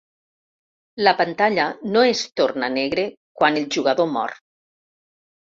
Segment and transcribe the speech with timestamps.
[1.07, 1.67] La pantalla
[1.97, 3.05] no es torna negre
[3.43, 4.35] quan el jugador mor.